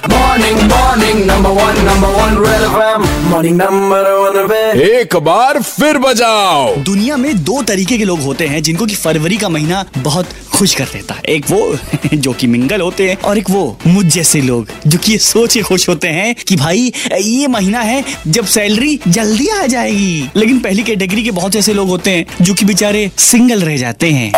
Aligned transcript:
Morning, 0.00 0.56
morning, 0.68 1.26
number 1.26 1.50
one, 1.52 1.76
number 1.84 2.08
one, 2.08 2.38
Red 2.38 2.62
FM. 2.62 3.02
Morning, 3.28 3.56
number 3.56 4.02
one, 4.20 4.38
Red. 4.48 4.76
एक 4.80 5.16
बार 5.16 5.60
फिर 5.62 5.98
बजाओ 5.98 6.74
दुनिया 6.84 7.16
में 7.16 7.42
दो 7.44 7.62
तरीके 7.62 7.98
के 7.98 8.04
लोग 8.04 8.20
होते 8.20 8.46
हैं 8.46 8.62
जिनको 8.62 8.86
कि 8.86 8.94
फरवरी 8.94 9.36
का 9.36 9.48
महीना 9.48 9.84
बहुत 9.98 10.28
खुश 10.54 10.74
कर 10.74 10.84
देता 10.84 11.14
है 11.14 11.22
एक 11.34 11.50
वो 11.50 11.76
जो 12.14 12.32
कि 12.32 12.46
मिंगल 12.46 12.80
होते 12.80 13.08
हैं 13.08 13.16
और 13.22 13.38
एक 13.38 13.50
वो 13.50 13.64
मुझ 13.86 14.04
जैसे 14.06 14.40
लोग 14.40 14.68
जो 14.86 14.98
कि 14.98 15.12
ये 15.12 15.18
सोचे 15.18 15.62
खुश 15.62 15.88
होते 15.88 16.08
हैं 16.08 16.34
कि 16.48 16.56
भाई 16.56 16.92
ये 17.12 17.46
महीना 17.46 17.80
है 17.80 18.04
जब 18.26 18.46
सैलरी 18.46 18.98
जल्दी 19.08 19.48
आ 19.48 19.66
जाएगी 19.66 20.30
लेकिन 20.36 20.58
पहली 20.60 20.82
कैटेगरी 20.82 21.16
के, 21.16 21.22
के 21.22 21.30
बहुत 21.30 21.56
ऐसे 21.56 21.72
लोग 21.74 21.88
होते 21.88 22.10
हैं 22.10 22.44
जो 22.44 22.54
कि 22.54 22.64
बेचारे 22.64 23.10
सिंगल 23.18 23.62
रह 23.62 23.76
जाते 23.76 24.10
हैं 24.10 24.32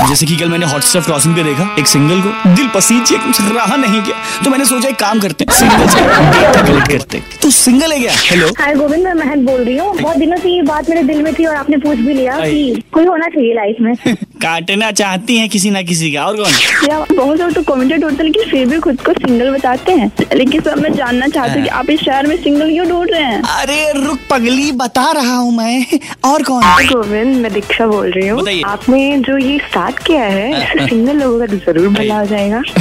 जैसे 0.00 0.26
कि 0.26 0.36
कल 0.36 0.48
मैंने 0.48 0.66
हॉटस्टार 0.66 1.02
क्रॉसिंग 1.02 1.34
पे 1.36 1.42
देखा 1.42 1.64
एक 1.78 1.86
सिंगल 1.86 2.20
को 2.20 2.54
दिल 2.54 2.68
पसीज 2.74 3.12
रहा 3.12 3.76
नहीं 3.76 4.00
गया 4.02 4.42
तो 4.44 4.50
मैंने 4.50 4.64
सोचा 4.64 4.88
एक 4.88 4.96
काम 4.96 5.20
करते 5.20 5.44
हैं। 5.44 5.58
सिंगल 5.58 5.88
से 5.88 6.00
डेटा 6.00 6.62
कलेक्ट 6.62 6.90
करते 6.92 7.18
हैं। 7.18 7.38
तो 7.42 7.50
सिंगल 7.50 7.92
है 7.92 7.98
क्या? 8.00 8.12
हेलो 8.16 8.48
हाय 8.58 8.74
गोविंद 8.74 9.04
मैं 9.04 9.14
महक 9.14 9.38
बोल 9.46 9.60
रही 9.60 9.76
हूँ। 9.76 9.96
बहुत 10.00 10.16
दिनों 10.16 10.36
से 10.36 10.50
ये 10.50 10.62
बात 10.62 10.88
मेरे 10.90 11.02
दिल 11.02 11.22
में 11.22 11.32
थी 11.34 11.44
और 11.46 11.56
आपने 11.56 11.76
पूछ 11.76 11.98
भी 11.98 12.14
लिया 12.14 12.38
कि 12.40 12.82
कोई 12.92 13.04
होना 13.04 13.28
चाहिए 13.28 13.54
लाइफ 13.54 13.76
में। 13.80 13.94
काटना 14.44 14.90
चाहती 14.90 15.36
है 15.38 15.46
किसी 15.48 15.70
ना 15.70 15.82
किसी 15.82 16.12
का 16.12 16.24
और 16.24 16.36
कौन? 16.36 16.52
या 16.90 16.98
बहुत 17.12 17.40
लोग 17.40 17.52
तो 17.52 17.62
कमेंटेड 17.72 18.04
होते 18.04 18.16
हैं 18.16 18.24
लेकिन 18.24 18.50
फिर 18.50 18.66
भी 18.68 18.78
खुद 18.78 19.00
को 19.00 19.12
सिंगल 19.12 19.50
बताते 19.50 19.92
हैं। 19.92 20.10
लेकिन 20.34 20.60
सर 20.60 20.80
मैं 20.80 20.92
जानना 20.94 21.28
चाहती 21.28 21.54
हूँ 21.54 21.62
कि 21.62 21.68
आप 21.68 21.90
इस 21.90 22.00
शहर 22.00 22.26
में 22.26 22.36
सिंगल 22.36 22.70
क्यों 22.72 22.88
ढूंढ 22.88 23.10
रहे 23.10 23.22
हैं? 23.22 23.42
अरे 23.42 23.92
रुक 24.04 24.18
पगली 24.30 24.70
बता 24.82 25.10
रहा 25.12 25.36
हूँ 25.36 25.56
मैं 25.56 25.86
और 26.24 26.42
कौन? 26.42 26.62
गोविंद 26.92 27.36
मैं 27.36 27.52
दीक्षा 27.52 27.86
बोल 27.86 28.10
रही 28.10 28.28
हूँ। 28.28 28.46
आपने 28.66 29.16
जो 29.18 29.38
ये 29.38 29.58
स्टार्ट 29.84 30.06
किया 30.06 30.24
है? 30.24 30.86
सिंगल 30.88 31.16
लोगों 31.16 31.38
का 31.38 31.46
तो 31.46 31.56
ज़रूर 31.64 31.88
भला 31.94 32.18
हो 32.18 32.26
जाएगा। 32.26 32.62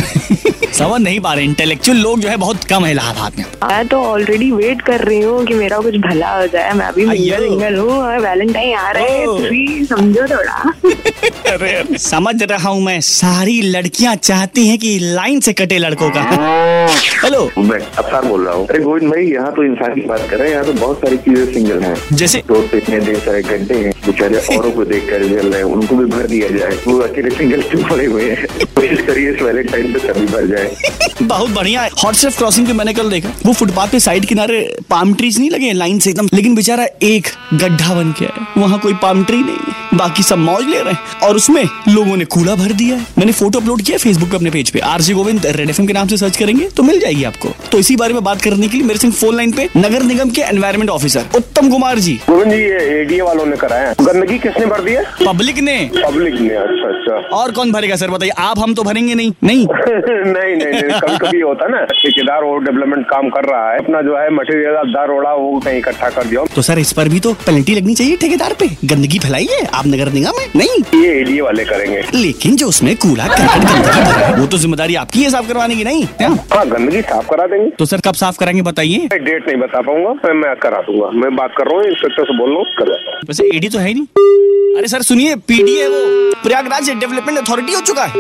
समझ 0.74 1.00
नहीं 1.02 1.20
पा 1.20 1.34
रहे 1.34 1.44
इंटेलेक्चुअल 1.46 1.98
लोग 1.98 2.20
जो 2.20 2.30
है 2.30 2.36
बहुत 2.38 2.64
कम 2.70 2.86
है 2.86 2.92
इलाहाबाद 2.92 3.34
में। 3.38 3.46
मैं 3.64 3.88
तो 3.88 3.98
ऑलरेडी 4.04 4.50
वेट 4.52 4.82
कर 4.82 5.02
रही 5.02 5.20
हूँ 5.22 5.44
कि 5.46 5.54
मेरा 5.54 5.78
कुछ 5.80 5.96
भला 6.06 6.30
हो 6.36 6.46
जाए। 6.48 6.72
मैं 6.74 6.86
अभी 6.86 7.06
सिंगल 7.08 7.48
सिंगल 7.48 7.76
हूँ 7.80 7.98
और 7.98 8.20
वैलेंटाइन 8.20 8.76
आ 8.76 8.92
रहे 8.92 9.10
हैं 9.10 9.86
समझो 9.86 10.28
थोड़ा। 10.28 10.74
अरे 11.54 11.98
समझ 12.00 12.36
रहा 12.44 12.70
हूँ 12.70 12.82
मैं 12.84 13.00
सारी 13.02 13.62
लड़कियाँ 13.62 14.16
चाहती 14.16 14.68
हैं 14.68 14.78
कि 14.80 14.98
लाइन 15.02 15.40
से 15.40 15.54
कटे 15.54 15.78
लड़कों 15.78 16.10
का। 16.10 16.22
हेलो। 17.24 17.44
मैं 17.60 17.80
अवतार 17.80 18.26
बोल 18.26 18.46
रहा 18.46 18.54
हूँ। 18.56 18.68
अरे 18.68 18.80
गोविंद 18.84 19.12
भाई 19.12 19.26
यहाँ 19.26 19.52
तो 19.56 19.64
इंसान 19.64 19.94
की 19.96 20.02
बात 20.08 20.28
कर 20.30 20.38
रहे 20.38 20.48
हैं 20.48 20.54
यहाँ 20.54 20.66
तो 20.66 20.74
बहुत 20.80 21.00
सारी 21.00 21.18
चीज़ें 21.28 21.54
सिंगल 21.54 21.84
हैं। 21.84 21.96
जैसे 22.14 22.44
रोड 22.50 22.70
पे 22.72 22.78
इतने 22.78 23.00
ढेर 23.00 23.20
सारे 23.20 23.42
गड्ढे 23.44 23.76
हैं 23.76 23.94
बेचारे 24.06 24.42
औरों 24.58 24.72
को 24.72 24.86
देख 24.86 25.10
कर 25.10 25.28
जल 25.28 25.48
रहे 25.48 25.62
हैं 25.62 25.70
उनको 25.76 25.96
भी 25.96 26.06
भर 26.16 26.28
दिया 26.28 26.50
जाए। 26.58 26.78
वो 26.94 27.00
अकेले 27.00 27.30
सिंगल 27.30 27.62
क्यों 27.62 27.84
पड़े 27.84 28.06
हुए 28.06 28.30
हैं? 28.32 28.46
कोशिश 28.76 29.02
करिए 29.02 29.32
इस 29.32 29.42
वैलेंटाइन 29.42 29.94
पे 29.94 30.00
सभी 30.00 30.26
भर 30.26 30.46
जाए। 30.48 30.76
बहुत 31.24 31.50
बढ़िया 31.50 31.90
हॉटस्टार 32.04 32.32
क्रॉसिंग 32.32 32.68
पे 32.68 32.74
मैंने 32.74 32.94
कल 32.94 33.10
देखा। 33.10 33.30
वो 33.46 33.54
फुटपाथ 33.54 33.88
पे 33.88 34.00
साइड 34.00 34.26
किनारे 34.26 34.78
पाम 34.90 35.14
ट्रीज 35.14 35.40
नहीं 35.40 35.50
लगे 35.50 35.74
लाइन 35.74 36.00
से 36.00 36.10
एकदम। 36.10 36.28
लेकिन 36.34 36.56
बेचारा 36.56 36.88
एक 37.04 37.28
गड्ढा 37.54 37.94
बन 37.94 38.12
के 38.12 38.26
है। 38.26 38.48
वहाँ 38.58 38.80
कोई 38.80 38.94
पाम 38.94 39.24
ट्री 39.24 39.38
नहीं 39.38 39.98
बाकी 39.98 40.24
सब 40.24 40.38
मौज 40.38 40.66
ले 40.66 40.80
रहे 40.80 40.94
हैं। 40.94 41.20
और 41.24 41.36
उसमें 41.36 41.64
लोगों 41.90 42.18
ने 42.18 42.26
कूड़ा 42.26 42.56
भर 42.56 42.72
दिया 42.72 42.96
है। 42.96 43.06
मैंने 43.18 43.32
फ़ोटो 43.32 43.60
अपलोड 43.60 43.82
किया 43.82 43.98
फेसबुक 43.98 44.30
पे 44.30 44.36
अपने 44.36 44.50
पेज 44.50 44.70
पे। 44.70 44.80
आरजे 44.80 45.14
गोविंद 45.14 45.46
रेड 45.46 45.70
एफएम 45.70 45.88
के 45.88 45.94
नाम 45.94 46.08
से 46.08 46.18
सर्च 46.18 46.38
करेंगे 46.38 46.68
तो 46.68 46.84
मिल 46.84 47.00
जाएगी 47.00 47.24
आपको। 47.24 47.50
तो 47.72 47.78
इसी 47.78 47.96
बारे 47.96 48.14
में 48.14 48.24
बात 48.24 48.42
करने 48.42 48.68
के 48.68 48.78
लिए 48.78 48.88
मेरे 48.88 49.00
संग 49.00 49.14
फ़ोन 49.14 49.36
लाइन 49.36 49.52
पे 49.52 49.70
नगर 49.78 50.04
निगम 50.04 50.30
के 50.30 50.42
एनवायरमेंट 50.42 50.90
ऑफिसर 50.90 51.26
उत्तम 51.36 51.70
कुमार 51.70 52.00
जी। 52.00 52.14
गोविंद 52.30 52.52
जी 52.52 52.58
ये 52.58 53.02
एडीए 53.02 53.22
वालों 53.22 53.46
ने 53.46 53.56
कराया। 53.56 53.94
गंदगी 54.02 54.40
किसने 54.40 54.66
भर 54.66 54.82
दी 54.82 54.92
है? 54.92 55.04
पब्लिक 55.28 55.58
ने। 55.58 55.90
पब्लिक 56.06 56.34
ने 56.34 56.50
अच्छा। 56.86 57.16
अच्छा 57.16 57.36
और 57.38 57.52
कौन 57.52 57.72
भरेगा 57.72 57.96
सर? 57.96 58.10
बताइए 58.12 58.32
आप 58.40 58.60
हम 58.60 58.74
तो 58.74 58.84
भरेंगे 58.84 59.16
नहीं। 59.16 59.32
नहीं? 59.44 59.66
नहीं 59.68 60.56
नहीं 60.56 60.82
नहीं 60.82 61.00
कभी 61.00 61.18
कभी 61.18 61.40
होता 61.42 61.68
ना 61.68 61.84
ठेकेदार 61.94 62.44
वो 62.44 62.58
डेवलपमेंट 62.58 63.06
काम 63.06 63.30
कर 63.30 63.46
रहा 63.46 63.72
है 63.72 63.78
अपना 63.80 64.02
जो 64.02 64.18
है 64.18 64.30
मटेरियल 64.34 64.76
अद्धा 64.76 65.04
रोड़ा 65.06 65.34
वो 65.34 65.60
कहीं 65.60 65.78
इकट्ठा 65.78 66.10
कर 66.10 66.24
दिया। 66.24 66.44
तो 66.56 66.62
सर 66.62 66.80
इस 66.80 66.92
पर 66.94 67.10
भी 67.10 67.20
तो 67.20 67.34
पेनल्टी 67.46 67.76
लगनी 67.76 67.96
चाहिए 67.96 68.18
ठेकेदार 68.18 68.54
पे। 68.60 68.68
गंदगी 68.86 69.20
फैलाई 69.20 69.48
है 69.52 69.66
आप 69.74 69.88
नगर 69.88 70.12
निगम 70.12 70.40
में 70.40 70.48
नहीं? 70.56 71.04
ये 71.04 71.12
एडीए 71.22 71.42
वाले 71.42 71.66
करेंगे। 71.66 72.02
लेकिन 72.16 72.56
जो 72.56 72.68
उसमें 72.68 72.96
कूड़ा 72.96 73.28
करकट 73.28 73.66
गंदगी 73.66 74.24
है, 74.24 74.34
वो 74.36 74.46
तो 74.48 74.58
ज़िम्मेदारी 74.58 74.96
आपकी 74.96 75.24
है 75.24 75.30
साफ़ 75.30 75.48
करवाने 75.48 75.76
की 75.76 75.84
नहीं? 75.84 76.04
हाँ। 76.22 76.66
गंदगी 76.68 77.02
साफ़ 77.02 77.30
करा 77.30 77.48
देंगे। 77.48 77.70
तो 77.70 77.86
सर 77.86 78.02
कब 78.06 78.14
साफ़ 78.14 78.40
कराएँगे 78.40 78.62
बताइए। 78.62 79.08
डेट 79.14 79.48
नहीं 79.48 79.58
बता 79.58 79.82
पाऊँगा 79.82 80.34
मैं 80.34 80.56
करा 80.56 80.82
दूँगा। 80.82 81.10
मैं 81.20 81.36
बात 81.36 81.54
कर 81.58 81.68
रहा 81.68 81.76
हूँ 81.76 81.86
इंस्पेक्टर 81.86 82.24
से 82.24 82.38
बोल 82.38 82.50
रहा 82.50 82.58
हूँ 82.58 83.22
वैसे 83.28 83.44
एडी 83.58 83.70
तो 83.70 83.80
है 83.80 83.88
ही 83.88 83.94
नहीं। 83.94 84.78
अरे 84.78 84.88
सर 84.88 85.02
सुनिए 85.02 85.36
पीडी 85.48 85.76
है 85.76 85.88
वो। 85.88 86.13
प्रयागराज 86.44 86.90
डेवलपमेंट 86.90 87.38
अथॉरिटी 87.38 87.74
हो 87.74 87.82
चुका 87.82 88.06
है। 88.06 88.14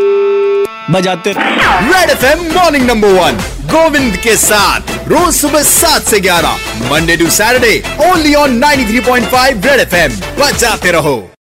बजाते। 0.91 1.33
Red 1.33 2.09
FM 2.09 2.43
morning 2.53 2.85
number 2.87 3.07
one 3.07 3.37
Govind 3.71 4.17
के 4.17 4.35
साथ। 4.37 4.81
रोज 5.07 5.33
सुबह 5.35 5.63
सात 5.63 6.01
से 6.01 6.19
ग्यारह 6.19 6.89
Monday 6.91 7.17
to 7.17 7.29
Saturday 7.29 7.83
only 8.09 8.33
on 8.35 8.57
93.5 8.59 9.65
red 9.65 9.79
FM 9.79 10.19
बजाते 10.39 10.91
रहो। 10.91 11.32